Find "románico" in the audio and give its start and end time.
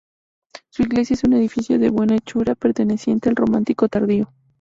3.35-3.87